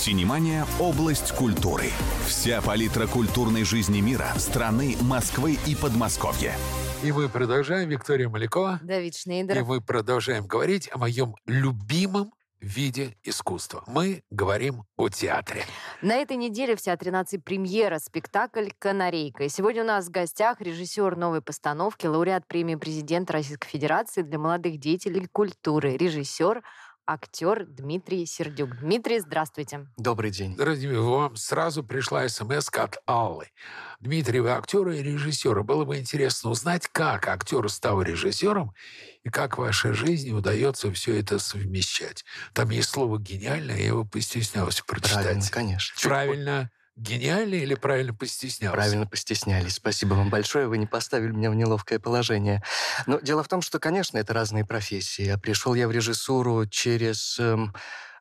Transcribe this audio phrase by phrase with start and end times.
[0.00, 1.90] Синемания– область культуры.
[2.26, 6.54] Вся палитра культурной жизни мира, страны, Москвы и Подмосковья.
[7.02, 7.90] И мы продолжаем.
[7.90, 8.80] Виктория Малякова.
[8.82, 9.62] Давид И Шнейдер.
[9.62, 12.32] мы продолжаем говорить о моем любимом
[12.62, 13.84] виде искусства.
[13.86, 15.64] Мы говорим о театре.
[16.00, 19.44] На этой неделе в Театре нации премьера спектакль «Канарейка».
[19.44, 24.38] И сегодня у нас в гостях режиссер новой постановки, лауреат премии президента Российской Федерации для
[24.38, 26.62] молодых деятелей культуры, режиссер,
[27.06, 28.78] актер Дмитрий Сердюк.
[28.78, 29.86] Дмитрий, здравствуйте.
[29.96, 30.56] Добрый день.
[30.56, 33.48] Дорогие, вам сразу пришла смс от Аллы.
[34.00, 35.62] Дмитрий, вы актер и режиссер.
[35.62, 38.74] Было бы интересно узнать, как актер стал режиссером
[39.22, 42.24] и как в вашей жизни удается все это совмещать.
[42.52, 45.24] Там есть слово «гениально», я его постеснялся прочитать.
[45.24, 45.96] Правильно, конечно.
[45.96, 48.76] Чуть Правильно гениально или правильно постеснялся?
[48.76, 49.74] Правильно постеснялись.
[49.74, 50.66] Спасибо вам большое.
[50.66, 52.62] Вы не поставили меня в неловкое положение.
[53.06, 55.28] Но дело в том, что, конечно, это разные профессии.
[55.28, 57.74] А Пришел я в режиссуру через эм,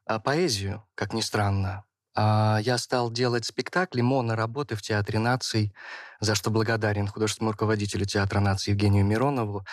[0.05, 1.83] а, поэзию, как ни странно.
[2.21, 5.73] А, Я стал делать спектакли, моноработы в Театре наций,
[6.19, 9.65] за что благодарен художественному руководителю Театра наций Евгению Миронову.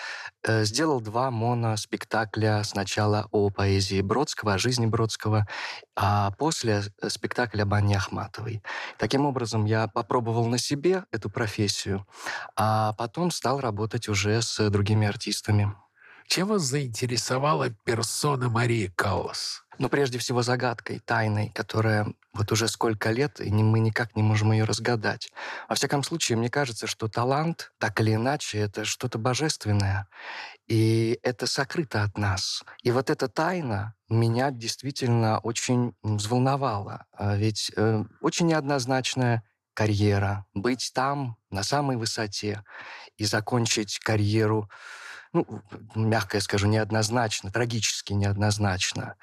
[0.45, 2.63] Э, Сделал два моноспектакля.
[2.63, 5.49] Сначала о поэзии Бродского, о жизни Бродского,
[5.97, 8.63] а после спектакль об Анне Ахматовой.
[8.97, 12.07] Таким образом, я попробовал на себе эту профессию,
[12.55, 15.75] а потом стал работать уже с другими артистами.
[16.29, 19.63] Чем вас заинтересовала персона Марии Каллас?
[19.79, 24.53] Но прежде всего загадкой, тайной, которая вот уже сколько лет, и мы никак не можем
[24.53, 25.31] ее разгадать.
[25.69, 30.09] Во всяком случае, мне кажется, что талант, так или иначе, это что-то божественное.
[30.69, 32.63] И это сокрыто от нас.
[32.83, 37.07] И вот эта тайна меня действительно очень взволновала.
[37.13, 39.43] А Ведь э, очень неоднозначная
[39.75, 40.47] карьера.
[40.55, 42.63] Быть там, на самой высоте,
[43.17, 44.69] и закончить карьеру
[45.33, 45.47] ну,
[45.95, 49.17] мягко я скажу, неоднозначно, трагически неоднозначно.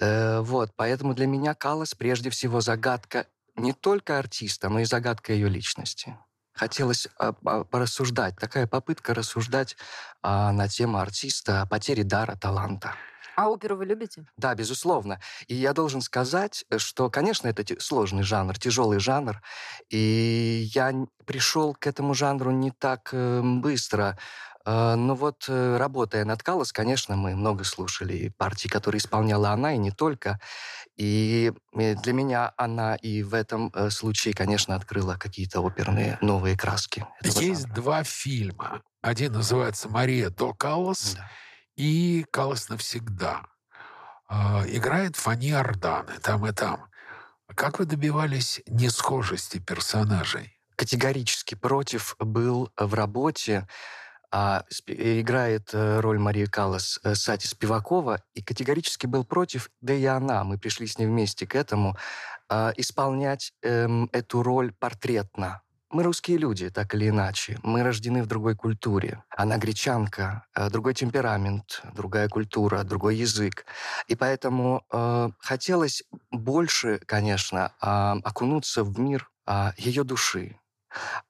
[0.00, 5.32] Э, вот, поэтому для меня Калас прежде всего загадка не только артиста, но и загадка
[5.32, 6.16] ее личности.
[6.54, 9.76] Хотелось а, порассуждать, такая попытка рассуждать
[10.22, 12.94] а, на тему артиста, о потере дара, таланта.
[13.34, 14.26] А оперу вы любите?
[14.36, 15.18] Да, безусловно.
[15.46, 19.40] И я должен сказать, что, конечно, это сложный жанр, тяжелый жанр.
[19.88, 20.92] И я
[21.24, 24.18] пришел к этому жанру не так э, быстро.
[24.64, 29.50] Э, Но вот э, работая над Калос, конечно, мы много слушали и партий, которые исполняла
[29.50, 30.38] она, и не только.
[30.96, 36.56] И э, для меня она и в этом э, случае, конечно, открыла какие-то оперные новые
[36.56, 37.06] краски.
[37.22, 37.74] Есть жанра.
[37.74, 38.82] два фильма.
[39.02, 41.30] Один называется «Мария до Каллас» Да.
[41.76, 43.42] и «Каллас навсегда».
[44.28, 46.88] А, Играет Фани Арданы там и там.
[47.54, 50.58] Как вы добивались несхожести персонажей?
[50.76, 53.68] категорически против был в работе.
[54.32, 59.92] А, спе- играет э, роль Марии Каллас э, Сати Спивакова, и категорически был против, да
[59.92, 61.96] и она, мы пришли с ней вместе к этому,
[62.48, 65.62] а, исполнять эм, эту роль портретно.
[65.90, 67.58] Мы русские люди, так или иначе.
[67.62, 69.22] Мы рождены в другой культуре.
[69.28, 73.66] Она гречанка, э, другой темперамент, другая культура, другой язык.
[74.08, 80.56] И поэтому э, хотелось больше, конечно, а, окунуться в мир а, ее души.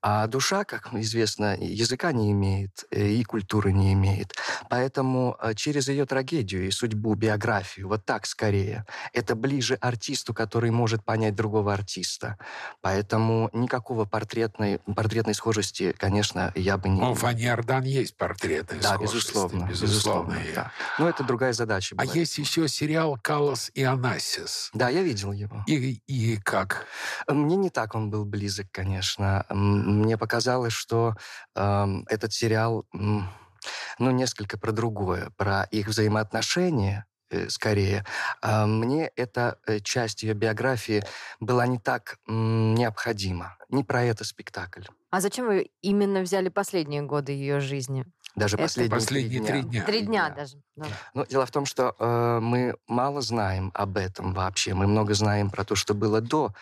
[0.00, 4.34] А душа, как известно, языка не имеет и культуры не имеет.
[4.69, 10.71] Поэтому э, через ее трагедию и судьбу, биографию, вот так скорее, это ближе артисту, который
[10.71, 12.39] может понять другого артиста.
[12.81, 17.01] Поэтому никакого портретной, портретной схожести, конечно, я бы не...
[17.01, 18.77] Ну, у Фани Ардан есть портреты.
[18.81, 19.67] да, схожести, безусловно.
[19.69, 20.33] Безусловно.
[20.33, 20.72] безусловно, да.
[20.99, 22.15] Но это другая задача А была.
[22.15, 24.71] есть еще сериал «Каллас и Анасис».
[24.75, 25.65] Да, я видел его.
[25.67, 26.87] И, и как?
[27.28, 29.45] Мне не так он был близок, конечно.
[29.53, 31.15] Мне показалось, что
[31.55, 38.05] эм, этот сериал, ну, несколько про другое, про их взаимоотношения э, скорее.
[38.41, 41.05] А мне эта э, часть ее биографии
[41.41, 43.57] была не так необходима.
[43.69, 44.83] Не про это спектакль.
[45.11, 48.05] А зачем вы именно взяли последние годы ее жизни?
[48.34, 49.71] Даже Это последние, Последние три три дня.
[49.71, 49.84] дня.
[49.84, 50.34] Три дня дня.
[50.34, 50.57] даже.
[50.77, 50.87] да.
[51.13, 54.73] Ну, дело в том, что э, мы мало знаем об этом вообще.
[54.73, 56.55] Мы много знаем про то, что было до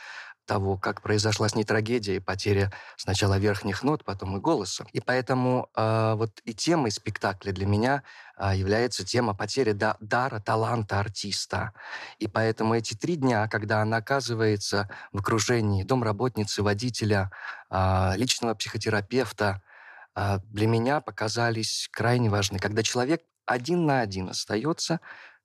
[0.50, 4.85] того, как произошла с ней трагедия и потеря сначала верхних нот, потом и голоса.
[4.93, 8.02] И поэтому э, вот и темой спектакля для меня
[8.37, 11.73] э, является тема потери да- дара, таланта артиста.
[12.19, 17.31] И поэтому эти три дня, когда она оказывается в окружении домработницы, водителя,
[17.70, 19.62] э, личного психотерапевта,
[20.17, 22.58] э, для меня показались крайне важны.
[22.58, 24.99] Когда человек один на один остается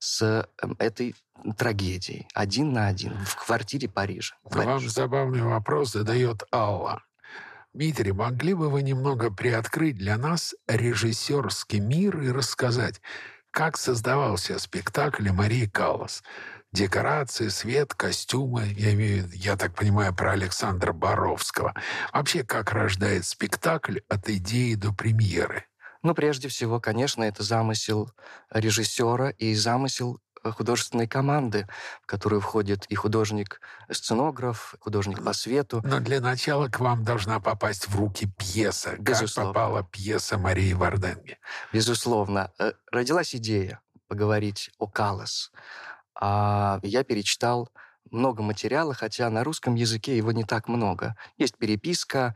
[0.05, 1.15] с эм, этой
[1.57, 2.27] трагедией.
[2.33, 3.17] Один на один.
[3.25, 4.35] В квартире Парижа.
[4.43, 7.03] Вам забавный вопрос задает Алла.
[7.73, 13.01] Дмитрий, могли бы вы немного приоткрыть для нас режиссерский мир и рассказать,
[13.51, 16.23] как создавался спектакль Марии Каллас?
[16.71, 18.65] Декорации, свет, костюмы.
[18.77, 21.73] Я имею, я так понимаю, про Александра Боровского.
[22.13, 25.65] Вообще, как рождает спектакль от идеи до премьеры?
[26.05, 28.11] Ну, прежде всего, конечно, это замысел
[28.51, 31.67] режиссера и замысел э, художественной команды,
[32.03, 35.81] в которую входит и художник-сценограф, художник по свету.
[35.83, 38.97] Но для начала к вам должна попасть в руки пьеса.
[38.99, 39.51] Безусловно.
[39.51, 41.39] Как попала пьеса Марии Варденги?
[41.73, 42.51] Безусловно.
[42.59, 45.51] Э, родилась идея поговорить о Калас.
[46.13, 47.71] А я перечитал
[48.11, 51.15] много материала, хотя на русском языке его не так много.
[51.39, 52.35] Есть переписка,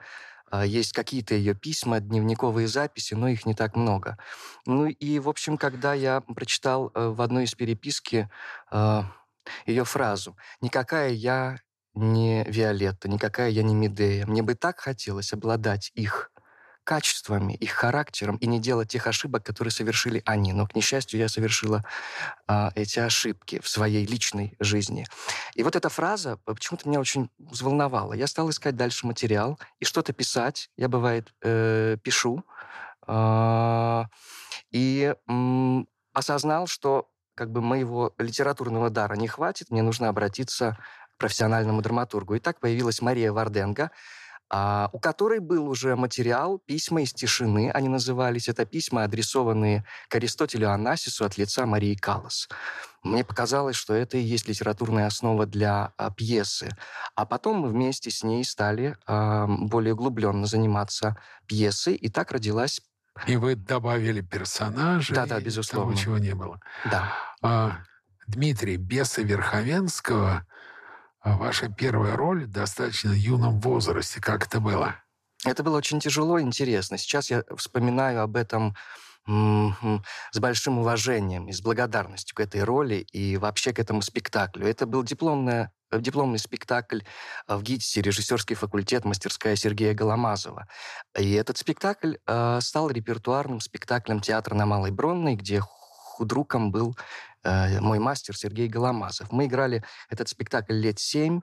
[0.66, 4.18] есть какие-то ее письма, дневниковые записи, но их не так много.
[4.66, 8.30] Ну и, в общем, когда я прочитал э, в одной из переписки
[8.72, 9.06] а,
[9.66, 11.60] ее фразу «Никакая я
[11.94, 14.25] не Виолетта, никакая я не Медея.
[14.25, 16.31] Мне бы так хотелось обладать их
[16.90, 20.54] качествами, их характером и не делать тех ошибок, которые совершили они.
[20.54, 21.86] Но, к несчастью, я совершила
[22.48, 25.06] а, эти ошибки в своей личной жизни.
[25.54, 28.14] И вот эта фраза почему-то меня очень взволновала.
[28.14, 30.72] Я стал искать дальше материал и что-то писать.
[30.78, 32.44] Я, бывает, э, пишу.
[33.06, 34.06] Э,
[34.72, 35.84] и э,
[36.14, 40.76] осознал, что как бы моего литературного дара не хватит, мне нужно обратиться
[41.14, 42.34] к профессиональному драматургу.
[42.34, 43.92] И так появилась Мария Варденга,
[44.50, 48.50] а, у которой был уже материал «Письма из тишины», они назывались.
[48.50, 52.50] Это письма, адресованные к Аристотелю Анасису от лица Марии Каллас.
[53.04, 56.69] Мне показалось, что это и есть литературная основа для а, пьесы.
[57.16, 61.18] А потом мы вместе с ней стали а, более углубленно заниматься
[61.48, 62.81] пьесой, и так родилась
[63.28, 65.13] и вы добавили персонажей.
[65.13, 65.92] Да, да, безусловно.
[65.92, 66.62] Того, чего не было.
[66.90, 67.13] Да.
[67.42, 67.80] А,
[68.28, 70.45] Дмитрий, беса Верховенского
[71.21, 74.21] а ваша первая роль в достаточно юном возрасте.
[74.21, 74.95] Как это было?
[75.45, 76.98] Это было очень тяжело и интересно.
[76.98, 78.75] Сейчас я вспоминаю об этом
[79.27, 84.66] с большим уважением и с благодарностью к этой роли и вообще к этому спектаклю.
[84.66, 87.00] Это был дипломная дипломный спектакль
[87.48, 90.68] в ГИТИСе, режиссерский факультет, мастерская Сергея Голомазова.
[91.18, 95.62] И этот спектакль э, стал репертуарным спектаклем театра на Малой Бронной, где
[96.19, 96.98] худруком был
[97.44, 99.31] э, мой мастер Сергей Голомазов.
[99.31, 101.42] Мы играли этот спектакль лет семь.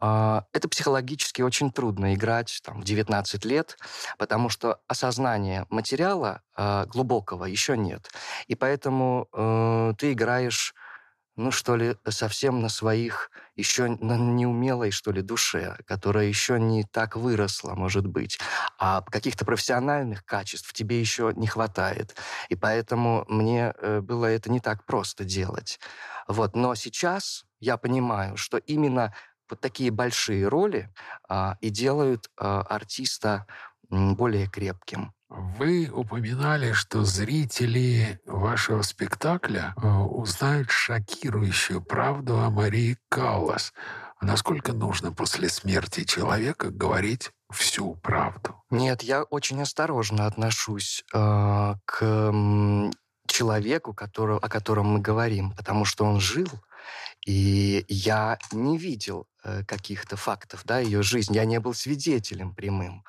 [0.00, 3.78] Э, это психологически очень трудно играть там, в 19 лет,
[4.18, 8.10] потому что осознания материала э, глубокого еще нет.
[8.48, 10.74] И поэтому э, ты играешь
[11.36, 16.84] ну, что ли, совсем на своих, еще на неумелой, что ли, душе, которая еще не
[16.84, 18.38] так выросла, может быть.
[18.78, 22.14] А каких-то профессиональных качеств тебе еще не хватает.
[22.48, 25.80] И поэтому мне э, было это не так просто делать.
[26.28, 26.54] Вот.
[26.54, 29.14] Но сейчас я понимаю, что именно
[29.48, 30.88] вот такие большие роли
[31.28, 33.46] а, и делают а, артиста
[33.90, 35.12] более крепким.
[35.34, 43.72] Вы упоминали, что зрители вашего спектакля э, узнают шокирующую правду о Марии Каллас.
[44.20, 48.62] Насколько нужно после смерти человека говорить всю правду?
[48.70, 52.32] Нет, я очень осторожно отношусь э, к
[53.26, 56.48] человеку, который, о котором мы говорим, потому что он жил,
[57.26, 63.02] и я не видел э, каких-то фактов, да, ее жизни, я не был свидетелем прямым.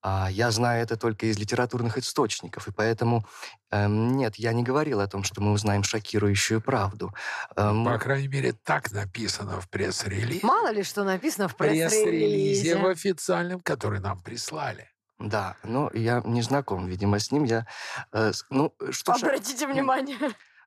[0.00, 3.26] А я знаю это только из литературных источников, и поэтому
[3.70, 7.12] эм, нет, я не говорил о том, что мы узнаем шокирующую правду.
[7.56, 10.46] Эм, По крайней мере, так написано в пресс-релизе.
[10.46, 12.04] Мало ли что написано в пресс-релизе.
[12.04, 14.88] Пресс-релизе в официальном, который нам прислали.
[15.18, 17.42] Да, но я не знаком, видимо, с ним.
[17.42, 17.66] Я,
[18.12, 19.72] э, ну, что Обратите шок...
[19.72, 20.16] внимание.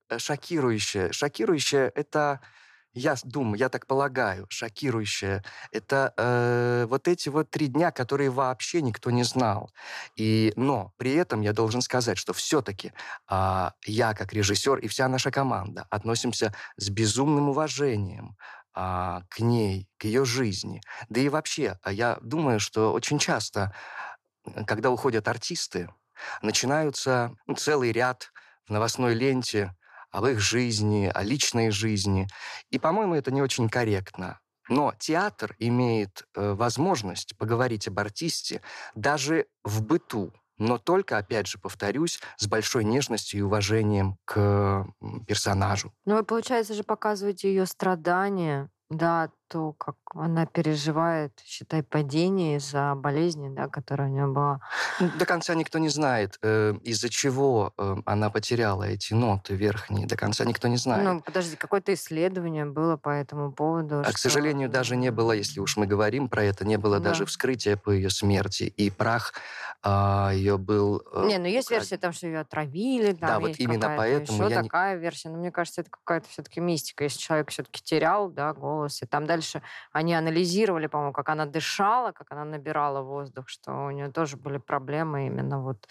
[0.10, 1.14] Э, шокирующее.
[1.14, 2.42] Шокирующее— это
[2.94, 8.82] я думаю, я так полагаю, шокирующее, это э, вот эти вот три дня, которые вообще
[8.82, 9.72] никто не знал.
[10.16, 12.92] И, но при этом я должен сказать, что все-таки э,
[13.28, 18.36] а, я как режиссер и вся наша команда относимся с безумным уважением
[18.76, 20.82] э, к ней, к ее жизни.
[21.10, 23.74] Да и вообще, я думаю, что очень часто,
[24.68, 25.88] когда уходят артисты,
[26.42, 28.32] начинаются ну, целый ряд
[28.68, 29.74] в новостной ленте
[30.12, 32.28] об их жизни, о личной жизни.
[32.70, 34.40] И, по-моему, это не очень корректно.
[34.70, 38.62] Но театр имеет э, возможность поговорить об артисте
[38.96, 44.86] даже в быту, но только, опять же, повторюсь, с большой нежностью и уважением к
[45.28, 45.92] персонажу.
[46.06, 52.96] Ну, вы, получается же, показываете ее страдания, да, то, как она переживает, считай, падение из-за
[52.96, 54.62] болезни, да, которая у нее была.
[55.20, 60.08] До конца никто не знает, э, из-за чего э, она потеряла эти ноты верхние.
[60.08, 61.04] До конца никто не знает.
[61.04, 64.00] Ну, подожди, какое-то исследование было по этому поводу?
[64.00, 64.14] А, что...
[64.14, 67.10] к сожалению, даже не было, если уж мы говорим про это, не было да.
[67.10, 68.64] даже вскрытия по ее смерти.
[68.78, 69.34] И прах
[69.84, 71.04] а, ее был...
[71.14, 71.76] Э, не, ну есть укра...
[71.76, 73.12] версия там, что ее отравили.
[73.14, 75.02] Там да, вот именно поэтому еще я такая не...
[75.02, 75.30] версия.
[75.30, 77.04] Но мне кажется, это какая-то все-таки мистика.
[77.04, 79.41] Если человек все-таки терял, да, голос, и там дальше
[79.92, 84.58] они анализировали, по-моему, как она дышала, как она набирала воздух, что у нее тоже были
[84.58, 85.88] проблемы именно вот,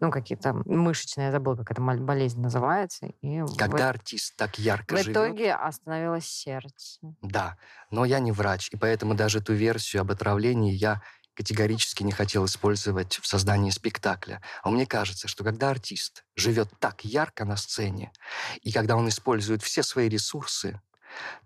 [0.00, 3.06] ну, какие-то мышечные, я забыла, как эта болезнь называется.
[3.22, 3.90] И Когда в...
[3.90, 5.16] артист так ярко В живет...
[5.16, 7.00] итоге остановилось сердце.
[7.22, 7.56] Да,
[7.90, 11.02] но я не врач, и поэтому даже эту версию об отравлении я
[11.34, 14.42] категорически не хотел использовать в создании спектакля.
[14.62, 18.12] А мне кажется, что когда артист живет так ярко на сцене,
[18.60, 20.80] и когда он использует все свои ресурсы,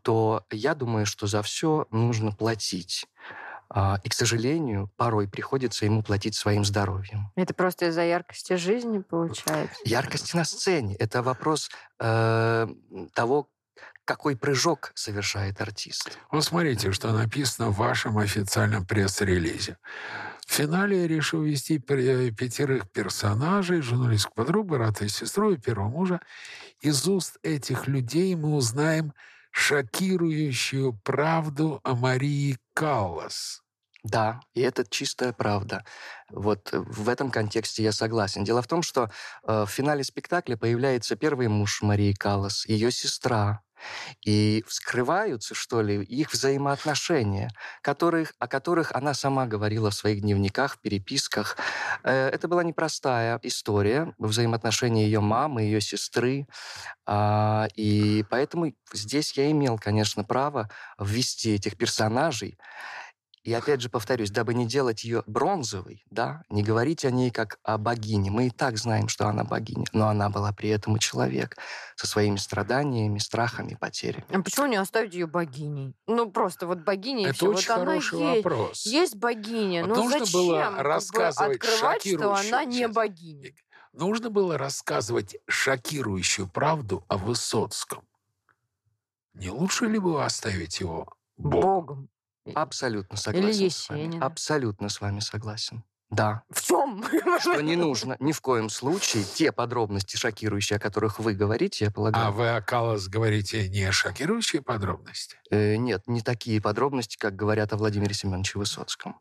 [0.02, 3.06] то я думаю, что за все нужно платить.
[3.70, 7.32] А, и, к сожалению, порой приходится ему платить своим здоровьем.
[7.34, 9.76] Это просто из-за яркости жизни получается?
[9.84, 10.94] Яркости на сцене.
[10.96, 12.68] Это вопрос э,
[13.14, 13.48] того,
[14.04, 16.18] какой прыжок совершает артист.
[16.30, 19.78] Вот смотрите, что написано в вашем официальном пресс-релизе.
[20.46, 26.20] В финале я решил вести пятерых персонажей, журналистскую подругу, брата и сестру и первого мужа.
[26.80, 29.14] Из уст этих людей мы узнаем
[29.54, 33.62] шокирующую правду о Марии Каллас.
[34.02, 35.84] Да, и это чистая правда.
[36.28, 38.44] Вот в этом контексте я согласен.
[38.44, 39.10] Дело в том, что
[39.46, 43.62] э, в финале спектакля появляется первый муж Марии Каллас, ее сестра,
[44.24, 47.50] и вскрываются, что ли, их взаимоотношения,
[47.82, 51.56] которых, о которых она сама говорила в своих дневниках, переписках.
[52.02, 56.46] Э, это была непростая история, взаимоотношения ее мамы, ее сестры.
[57.06, 62.58] А, и поэтому здесь я имел, конечно, право ввести этих персонажей
[63.44, 67.58] и опять же повторюсь, дабы не делать ее бронзовой, да, не говорить о ней как
[67.62, 68.30] о богине.
[68.30, 71.56] Мы и так знаем, что она богиня, но она была при этом и человек
[71.94, 74.24] со своими страданиями, страхами, потерями.
[74.32, 75.94] А почему не оставить ее богиней?
[76.06, 77.48] Ну, просто вот богиня Это все.
[77.50, 78.86] очень вот хороший она вопрос.
[78.86, 83.52] Есть, есть богиня, вот но нужно зачем было рассказывать открывать, что она не сейчас, богиня?
[83.92, 88.04] Нужно было рассказывать шокирующую правду о Высоцком.
[89.34, 91.60] Не лучше ли было оставить его Богом?
[91.60, 92.08] Богом.
[92.54, 93.60] Абсолютно согласен.
[93.60, 94.18] Или с вами.
[94.20, 95.84] Абсолютно с вами согласен.
[96.10, 96.42] Да.
[96.50, 97.02] В чем?
[97.40, 101.90] Что не нужно ни в коем случае те подробности шокирующие, о которых вы говорите, я
[101.90, 102.26] полагаю.
[102.26, 105.36] А вы о Калас говорите не шокирующие подробности?
[105.50, 109.18] Э, нет, не такие подробности, как говорят о Владимире Семеновиче Высоцком.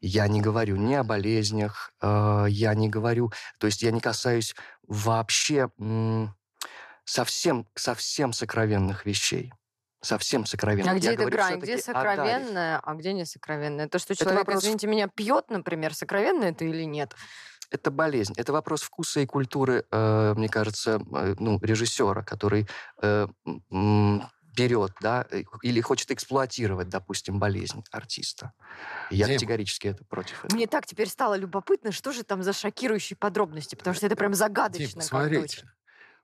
[0.00, 4.54] Я не говорю ни о болезнях, э, я не говорю, то есть я не касаюсь
[4.86, 6.36] вообще м-
[7.04, 9.52] совсем, совсем сокровенных вещей
[10.00, 10.92] совсем сокровенно.
[10.92, 11.60] А где Я эта говорю грань?
[11.60, 13.88] Где сокровенное, а где не сокровенное?
[13.88, 14.62] То, что человек, вопрос...
[14.62, 17.14] извините меня, пьет, например, сокровенно это или нет?
[17.70, 18.32] Это болезнь.
[18.36, 22.66] Это вопрос вкуса и культуры, э, мне кажется, э, ну, режиссера, который
[23.02, 23.26] э,
[24.58, 25.26] берет, да,
[25.62, 28.52] или хочет эксплуатировать, допустим, болезнь артиста.
[29.10, 30.56] Я Дим, категорически это против этого.
[30.56, 34.34] Мне так теперь стало любопытно, что же там за шокирующие подробности, потому что это прям
[34.34, 35.00] загадочно.
[35.00, 35.64] Дим, смотрите,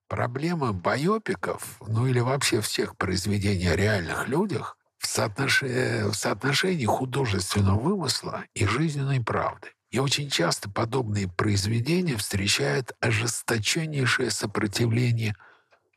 [0.09, 7.79] Проблема байопиков, ну или вообще всех произведений о реальных людях в соотношении, в соотношении художественного
[7.79, 9.69] вымысла и жизненной правды.
[9.91, 15.37] И очень часто подобные произведения встречают ожесточеннейшее сопротивление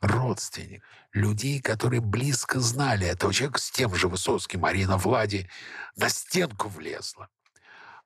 [0.00, 5.50] родственников, людей, которые близко знали этого человека, с тем же Высоцким, Марина Влади,
[5.96, 7.28] на стенку влезла.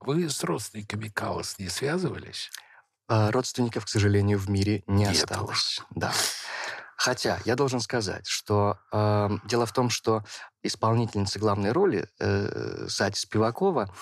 [0.00, 2.50] Вы с родственниками Калас не связывались?
[3.08, 5.50] А родственников, к сожалению, в мире не Нет осталось.
[5.50, 5.86] Уж.
[5.90, 6.12] Да.
[6.96, 10.22] Хотя я должен сказать, что э, дело в том, что
[10.62, 13.92] исполнительница главной роли э, Сати Спивакова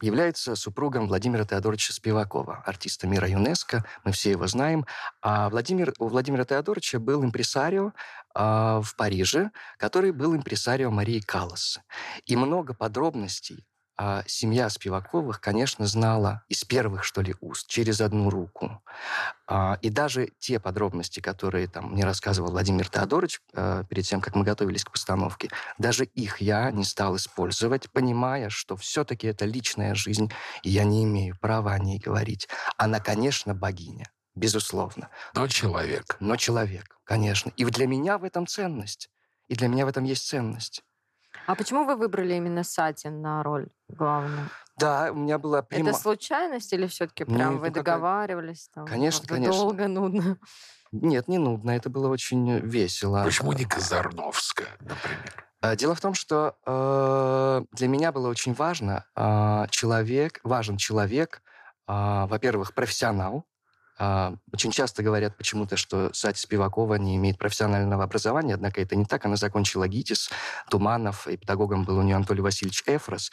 [0.00, 3.84] является супругом Владимира Теодоровича Спивакова, артиста мира ЮНЕСКО.
[4.04, 4.86] Мы все его знаем.
[5.20, 7.92] А Владимир, у Владимира Теодоровича был импресарио
[8.34, 8.40] э,
[8.82, 11.78] в Париже, который был импресарио Марии Каллас.
[12.24, 13.66] И много подробностей
[14.02, 18.82] а семья Спиваковых, конечно, знала из первых, что ли, уст, через одну руку.
[19.46, 24.34] А, и даже те подробности, которые там мне рассказывал Владимир Теодорович а, перед тем, как
[24.34, 29.94] мы готовились к постановке, даже их я не стал использовать, понимая, что все-таки это личная
[29.94, 32.48] жизнь, и я не имею права о ней говорить.
[32.78, 35.10] Она, конечно, богиня, безусловно.
[35.34, 36.16] Но человек.
[36.20, 37.52] Но человек, конечно.
[37.58, 39.10] И для меня в этом ценность.
[39.48, 40.84] И для меня в этом есть ценность.
[41.46, 44.48] А почему вы выбрали именно Сатин на роль главную?
[44.76, 45.90] Да, у меня была прямо...
[45.90, 48.68] Это случайность или все-таки прям Нет, вы ну, договаривались?
[48.72, 49.58] Там, конечно, конечно.
[49.58, 50.38] Долго, нудно?
[50.92, 51.70] Нет, не нудно.
[51.72, 53.22] Это было очень весело.
[53.24, 55.50] Почему не Казарновская, например?
[55.60, 61.42] А, дело в том, что э, для меня было очень важно э, человек, важен человек,
[61.86, 63.44] э, во-первых, профессионал,
[64.52, 69.26] очень часто говорят почему-то, что Сати Спивакова не имеет профессионального образования, однако это не так.
[69.26, 70.30] Она закончила ГИТИС,
[70.70, 73.30] Туманов, и педагогом был у нее Анатолий Васильевич Эфрос.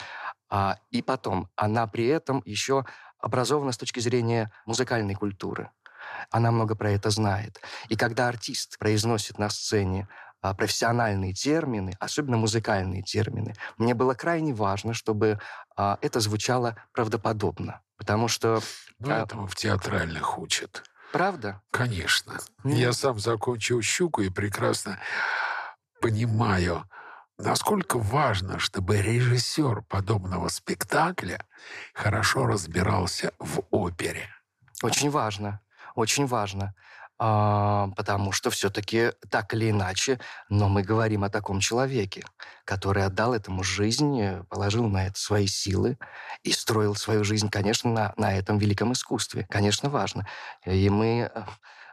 [0.49, 2.85] А, и потом, она при этом еще
[3.19, 5.71] образована с точки зрения музыкальной культуры.
[6.31, 7.61] Она много про это знает.
[7.89, 10.07] И когда артист произносит на сцене
[10.41, 15.39] а, профессиональные термины, особенно музыкальные термины, мне было крайне важно, чтобы
[15.75, 17.81] а, это звучало правдоподобно.
[17.97, 18.61] Потому что...
[18.99, 20.83] Ну, а, этому в театральных учат.
[21.11, 21.61] Правда?
[21.71, 22.39] Конечно.
[22.63, 22.73] Mm.
[22.73, 24.99] Я сам закончил «Щуку» и прекрасно
[26.01, 26.89] понимаю,
[27.37, 31.45] насколько важно, чтобы режиссер подобного спектакля
[31.93, 34.29] хорошо разбирался в опере.
[34.83, 35.61] Очень важно.
[35.95, 36.75] Очень важно.
[37.19, 40.19] А, потому что все-таки так или иначе,
[40.49, 42.23] но мы говорим о таком человеке,
[42.63, 45.97] который отдал этому жизнь, э, положил на это свои силы
[46.43, 49.47] и строил свою жизнь, конечно, на, на этом великом искусстве.
[49.49, 50.27] Конечно, важно.
[50.65, 51.43] И мы, э,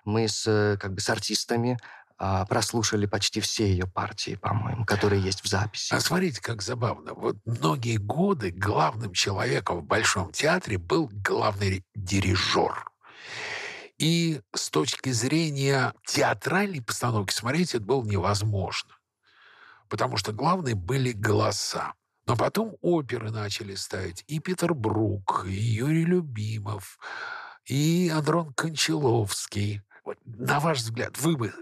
[0.04, 1.78] мы с, э, как бы, с артистами
[2.16, 5.92] а, прослушали почти все ее партии, по-моему, которые есть в записи.
[5.92, 7.12] А смотрите, как забавно.
[7.12, 12.93] Вот многие годы главным человеком в Большом театре был главный дирижер.
[14.04, 18.98] И с точки зрения театральной постановки смотреть это было невозможно.
[19.88, 21.94] Потому что главные были голоса.
[22.26, 26.98] Но потом оперы начали ставить и Питер Брук, и Юрий Любимов,
[27.64, 29.80] и Андрон Кончаловский.
[30.04, 31.54] Вот, на ваш взгляд, вы бы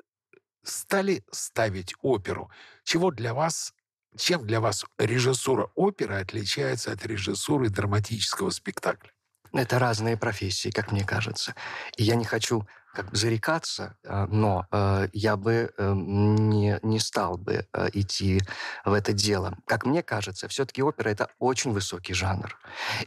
[0.64, 2.50] стали ставить оперу?
[2.82, 3.72] Чего для вас,
[4.16, 9.11] чем для вас режиссура оперы отличается от режиссуры драматического спектакля?
[9.52, 11.54] Это разные профессии, как мне кажется.
[11.96, 16.98] И я не хочу как бы зарекаться, а, но э, я бы э, не, не
[16.98, 18.42] стал бы э, идти
[18.84, 19.56] в это дело.
[19.66, 22.58] Как мне кажется, все-таки опера— это очень высокий жанр.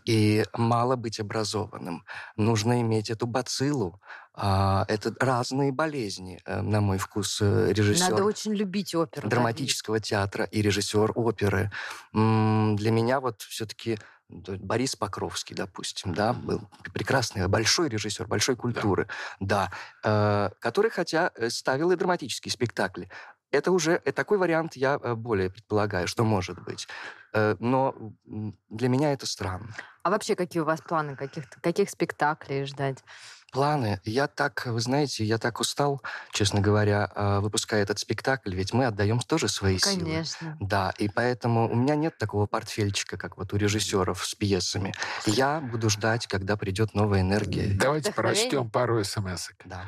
[0.05, 2.03] И мало быть образованным.
[2.35, 4.01] Нужно иметь эту бациллу.
[4.35, 8.09] Э, это разные болезни, э, на мой вкус, э, режиссер.
[8.09, 9.29] Надо очень любить оперу.
[9.29, 10.03] Драматического да?
[10.03, 11.71] театра и режиссер оперы.
[12.11, 16.61] Для меня вот все-таки Борис Покровский, допустим, да, был
[16.93, 19.07] прекрасный, большой режиссер, большой культуры,
[19.39, 19.71] да,
[20.03, 23.09] да э, который, хотя э, ставил и драматические спектакли,
[23.51, 26.87] это уже э, такой вариант я э, более предполагаю, что может быть.
[27.59, 27.93] Но
[28.69, 29.67] для меня это странно.
[30.03, 33.03] А вообще какие у вас планы, каких, каких спектаклей ждать?
[33.55, 34.01] Планы.
[34.03, 36.01] Я так, вы знаете, я так устал,
[36.33, 39.91] честно говоря, а, выпуская этот спектакль, ведь мы отдаем тоже свои Конечно.
[39.91, 40.11] силы.
[40.11, 40.57] Конечно.
[40.59, 44.93] Да, и поэтому у меня нет такого портфельчика, как вот у режиссеров с пьесами.
[45.25, 47.73] Я буду ждать, когда придет новая энергия.
[47.79, 49.55] Давайте прочтем пару смс -ок.
[49.63, 49.85] Да.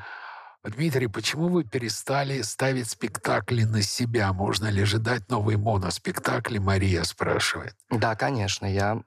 [0.64, 4.32] Дмитрий, почему вы перестали ставить спектакли на себя?
[4.32, 6.58] Можно ли ожидать новые моноспектакли?
[6.58, 7.76] Мария спрашивает.
[7.90, 8.66] Да, конечно.
[8.66, 9.02] Я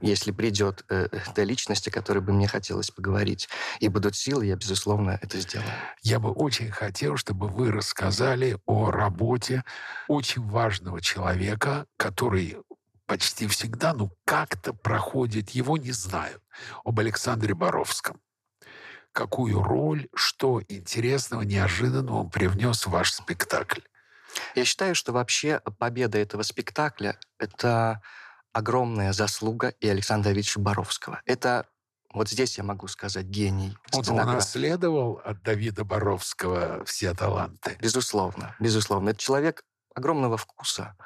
[0.00, 3.48] если придет э, та личность, о которой бы мне хотелось поговорить,
[3.80, 5.70] и будут силы, я, безусловно, это сделаю.
[6.02, 9.64] Я бы очень хотел, чтобы вы рассказали о работе
[10.08, 12.58] очень важного человека, который
[13.06, 16.42] почти всегда, ну, как-то проходит, его не знают,
[16.84, 18.20] об Александре Боровском.
[19.12, 23.80] Какую роль, что интересного, неожиданного он привнес в ваш спектакль?
[24.56, 28.02] Я считаю, что вообще победа этого спектакля— это
[28.54, 31.20] огромная заслуга и Александра Давидовича Боровского.
[31.26, 31.66] Это
[32.14, 33.76] вот здесь я могу сказать гений.
[33.92, 37.76] Он унаследовал от Давида Боровского все таланты.
[37.80, 39.10] Безусловно, безусловно.
[39.10, 39.64] Это человек
[39.94, 40.96] огромного вкуса,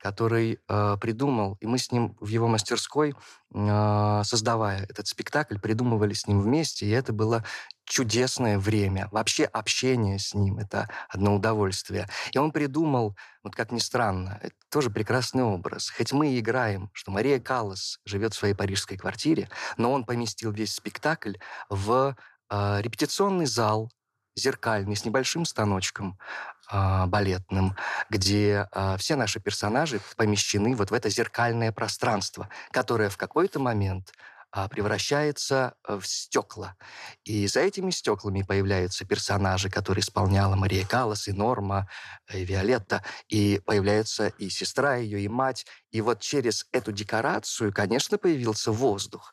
[0.00, 3.14] который э, придумал, и мы с ним в его мастерской,
[3.54, 7.44] э, создавая этот спектакль, придумывали с ним вместе, и это было
[7.92, 9.08] чудесное время.
[9.10, 12.08] Вообще общение с ним— это одно удовольствие.
[12.32, 15.90] И он придумал, вот как ни странно, это тоже прекрасный образ.
[15.90, 20.52] Хоть мы и играем, что Мария Каллас живет в своей парижской квартире, но он поместил
[20.52, 21.34] весь спектакль
[21.68, 22.16] в
[22.48, 23.90] э, репетиционный зал,
[24.36, 26.18] зеркальный, с небольшим станочком
[26.72, 27.76] э, балетным,
[28.08, 34.14] где э, все наши персонажи помещены вот в это зеркальное пространство, которое в какой-то момент
[34.68, 36.76] превращается э, в стекла.
[37.24, 41.88] И за этими стеклами появляются персонажи, которые исполняла Мария Каллас, и Норма,
[42.28, 45.64] э, и Виолетта, и появляется и сестра ее, и мать.
[45.90, 49.32] И вот через эту декорацию, конечно, появился воздух.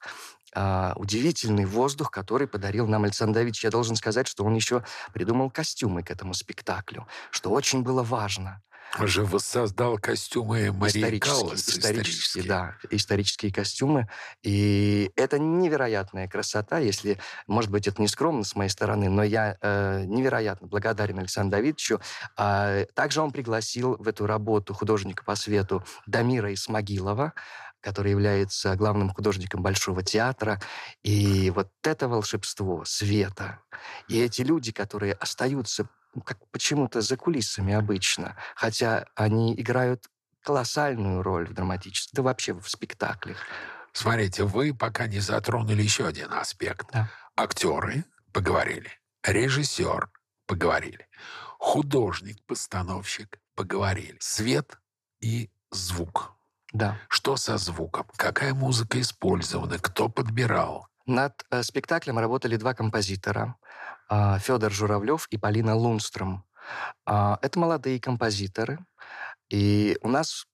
[0.55, 3.65] Uh, удивительный воздух, который подарил нам Александр Давидович.
[3.65, 8.59] Я должен сказать, что он еще придумал костюмы к этому спектаклю, что очень было важно.
[8.97, 11.59] Он же воссоздал костюмы Марии исторические, Каллас.
[11.59, 14.07] Исторические, исторические, да, исторические костюмы.
[14.41, 19.57] И это невероятная красота, если, может быть, это не скромно с моей стороны, но я
[19.61, 22.01] э, невероятно благодарен Александру Давидовичу.
[22.35, 27.33] А, также он пригласил в эту работу художника по свету Дамира Исмагилова,
[27.81, 30.59] который является главным художником Большого театра.
[31.03, 33.59] И вот это волшебство света.
[34.07, 35.87] И эти люди, которые остаются
[36.25, 40.05] как почему-то за кулисами обычно, хотя они играют
[40.43, 43.37] колоссальную роль в драматическом, да вообще в спектаклях.
[43.93, 46.87] Смотрите, вы пока не затронули еще один аспект.
[46.91, 47.09] Да.
[47.35, 48.91] Актеры поговорили,
[49.23, 50.09] режиссер
[50.45, 51.07] поговорили,
[51.57, 54.79] художник, постановщик поговорили, свет
[55.21, 56.33] и звук.
[56.71, 56.97] Да.
[57.07, 58.05] Что со звуком?
[58.15, 59.79] Какая музыка использована?
[59.79, 60.87] Кто подбирал?
[61.05, 63.55] Над э, спектаклем работали два композитора.
[64.09, 66.43] Э, Федор Журавлев и Полина Лунстром.
[67.05, 68.79] А, это молодые композиторы.
[69.49, 70.45] И у нас,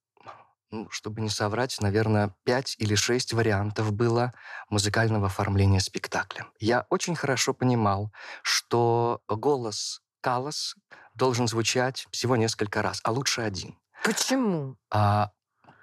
[0.70, 4.32] ну, чтобы не соврать, наверное, пять или шесть вариантов было
[4.70, 6.46] музыкального оформления спектакля.
[6.58, 10.74] Я очень хорошо понимал, что голос Калас
[11.14, 13.78] должен звучать всего несколько раз, а лучше один.
[14.02, 14.76] Почему?
[14.90, 15.30] А,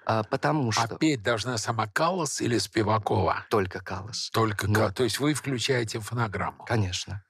[0.06, 3.46] а, потому А что петь должна сама Каллас или Спивакова?
[3.50, 4.30] только Калас.
[4.32, 4.74] Только Ну.
[4.74, 6.64] Ка- То есть вы включаете фонограмму.
[6.64, 7.24] Конечно.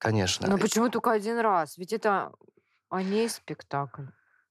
[0.00, 0.48] Конечно.
[0.48, 1.78] Ну почему только один раз?
[1.78, 2.32] Ведь это
[2.88, 4.06] о ней спектакль.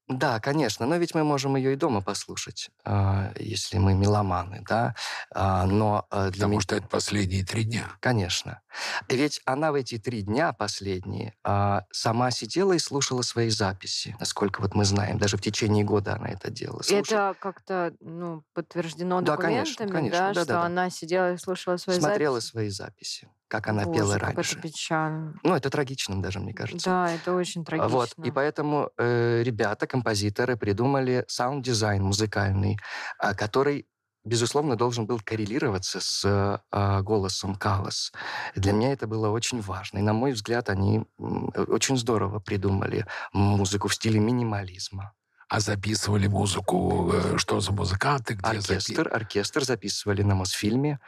[0.08, 4.96] Да, конечно, но ведь мы можем ее и дома послушать, а, если мы меломаны, да.
[5.36, 7.92] А, Но а, для Потому меня, что это последние три дня.
[8.00, 8.62] конечно.
[9.08, 14.62] Ведь она в эти три дня последние а, сама сидела и слушала свои записи, насколько
[14.62, 15.20] вот мы знаем.
[15.20, 16.82] Даже в течение года она это делала.
[16.82, 20.66] Слушала, это как-то ну, подтверждено Да, конечно, документами, конечно, да, что да-да-да.
[20.66, 22.52] она сидела и слушала свои смотрела записи?
[22.52, 24.54] свои записи, как она Боже, пела как раньше.
[24.54, 25.34] это печально.
[25.44, 26.90] Ну, это трагичным даже, мне кажется.
[26.90, 27.90] Да, это очень трагично.
[27.90, 32.78] Вот, и поэтому э, ребята, композиторы, придумали саунд-дизайн музыкальный,
[33.18, 33.88] а, который,
[34.24, 36.24] безусловно, должен был коррелироваться с
[36.72, 38.14] э, голосом Каллас.
[38.56, 39.98] Для меня это было очень важно.
[39.98, 45.14] И, на мой взгляд, они э, очень здорово придумали музыку в стиле минимализма.
[45.48, 51.00] А записывали музыку, э, что за музыканты, где запи- Оркестр, оркестр записывали на Мосфильме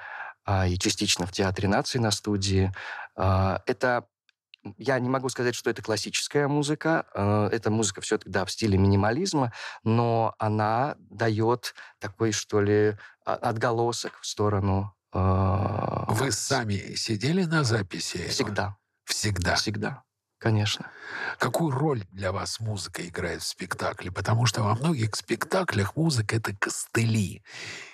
[0.67, 2.71] и частично в Театре нации на студии.
[3.15, 4.05] А, это
[4.77, 7.05] я не могу сказать, что это классическая музыка.
[7.15, 9.51] э, Это музыка все-таки, да, в стиле минимализма,
[9.83, 14.93] но она дает такой, что ли, а- отголосок в сторону...
[15.13, 18.27] Вы сами сидели на записи?
[18.29, 19.55] Всегда, Всегда.
[19.55, 20.03] всегда,
[20.41, 20.89] конечно.
[21.37, 24.11] Какую роль для вас музыка играет в спектакле?
[24.11, 27.43] Потому что во многих спектаклях музыка— это костыли.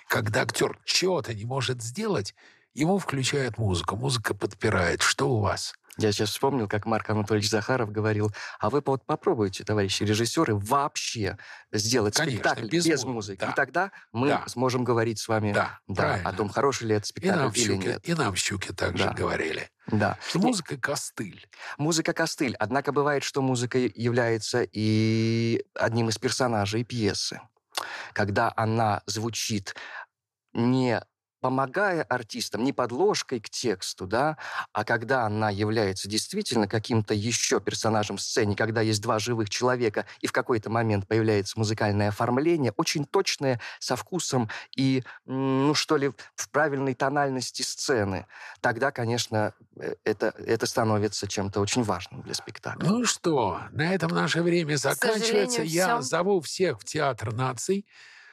[0.08, 2.34] Когда актер чего-то не может сделать,
[2.78, 3.96] ему включают музыку.
[3.96, 5.02] Музыка подпирает.
[5.02, 5.74] Что у вас?
[6.00, 11.36] Я сейчас вспомнил, как Марк Анатольевич Захаров говорил, а вы вот попробуйте, товарищи режиссеры, вообще
[11.72, 13.50] сделать Конечно, спектакль без без, музыки, да.
[13.50, 14.44] И тогда мы Да.
[14.46, 16.30] сможем говорить с вами Да, да, правильно.
[16.30, 18.08] о том, хороший ли это И спектакль нам, в или Щуке, нет.
[18.08, 19.12] и нам в Щуке также Да.
[19.12, 19.70] говорили.
[19.88, 20.18] Да.
[20.28, 21.48] Что музыка— костыль.
[21.78, 22.54] Музыка костыль.
[22.60, 27.40] Однако бывает, что музыка является и одним из персонажей пьесы.
[28.12, 29.74] Когда она звучит
[30.52, 31.02] не
[31.40, 34.36] помогая артистам, не подложкой к тексту, да,
[34.72, 40.06] а когда она является действительно каким-то еще персонажем в сцене, когда есть два живых человека,
[40.20, 46.12] и в какой-то момент появляется музыкальное оформление, очень точное, со вкусом и, ну что ли,
[46.34, 48.26] в правильной тональности сцены,
[48.60, 52.88] тогда, конечно, э, это, это становится чем-то очень важным для спектакля.
[52.88, 55.62] Ну что, на этом наше время заканчивается.
[55.62, 56.02] Я всё.
[56.02, 57.86] зову всех в Театр наций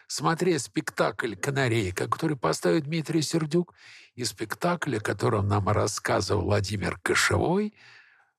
[0.08, 3.74] смотреть спектакль «Канарейка», который поставит Дмитрий Сердюк,
[4.16, 7.74] и спектакль, о котором нам рассказывал Владимир Кошевой,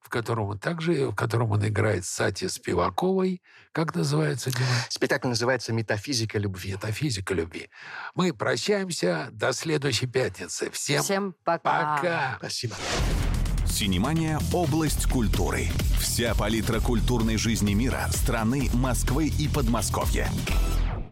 [0.01, 3.43] в котором он также, в котором он играет Сати Спиваковой.
[3.73, 4.67] Как называется, Дима?
[4.89, 6.73] Спектакль называется «Метафизика любви».
[6.73, 7.69] Метафизика любви.
[8.15, 10.71] Мы прощаемся до следующей пятницы.
[10.71, 11.97] Всем, Всем пока.
[11.97, 12.35] пока.
[12.39, 12.77] Спасибо.
[13.67, 15.69] Синемания– область культуры.
[16.01, 20.31] Вся палитра культурной жизни мира, страны, Москвы и Подмосковья.